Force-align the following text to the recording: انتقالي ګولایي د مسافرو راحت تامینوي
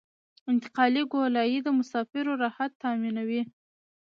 انتقالي 0.51 1.03
ګولایي 1.13 1.59
د 1.63 1.67
مسافرو 1.79 2.33
راحت 2.43 2.71
تامینوي 2.83 3.41